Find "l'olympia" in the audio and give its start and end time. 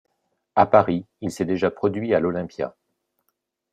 2.19-2.75